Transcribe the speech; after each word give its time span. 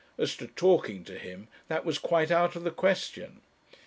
As 0.17 0.35
to 0.37 0.47
talking 0.47 1.03
to 1.03 1.19
him, 1.19 1.47
that 1.67 1.85
was 1.85 1.99
quite 1.99 2.31
out 2.31 2.55
of 2.55 2.63
the 2.63 2.71
question. 2.71 3.41